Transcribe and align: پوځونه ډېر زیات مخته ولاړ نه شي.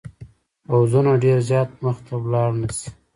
پوځونه 0.67 1.11
ډېر 1.23 1.39
زیات 1.49 1.69
مخته 1.83 2.13
ولاړ 2.21 2.49
نه 2.61 2.67
شي. 2.77 2.89